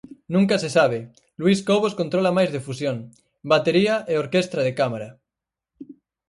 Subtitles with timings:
[0.35, 0.99] Nunca se sabe,
[1.41, 2.97] Luis Cobos controla máis de fusión:
[3.53, 5.09] batería e orquestra de cámara.